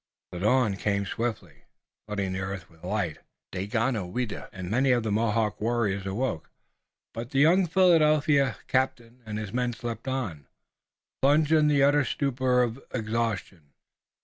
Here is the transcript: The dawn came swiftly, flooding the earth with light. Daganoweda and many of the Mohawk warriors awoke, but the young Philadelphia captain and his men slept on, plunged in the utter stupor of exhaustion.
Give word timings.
The 0.31 0.39
dawn 0.39 0.77
came 0.77 1.05
swiftly, 1.05 1.65
flooding 2.07 2.33
the 2.33 2.39
earth 2.39 2.71
with 2.71 2.83
light. 2.83 3.19
Daganoweda 3.51 4.49
and 4.51 4.67
many 4.71 4.89
of 4.93 5.03
the 5.03 5.11
Mohawk 5.11 5.61
warriors 5.61 6.07
awoke, 6.07 6.49
but 7.13 7.29
the 7.29 7.37
young 7.37 7.67
Philadelphia 7.67 8.57
captain 8.65 9.21
and 9.27 9.37
his 9.37 9.53
men 9.53 9.73
slept 9.73 10.07
on, 10.07 10.47
plunged 11.21 11.51
in 11.51 11.67
the 11.67 11.83
utter 11.83 12.03
stupor 12.03 12.63
of 12.63 12.83
exhaustion. 12.89 13.73